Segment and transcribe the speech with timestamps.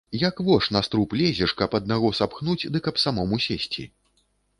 [0.19, 3.87] Як вош на струп лезеш, каб аднаго сапхнуць ды каб самому сесці.